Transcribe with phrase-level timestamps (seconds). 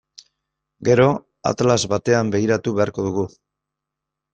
[0.89, 1.05] Gero
[1.51, 3.33] atlas batean begiratu beharko dugu.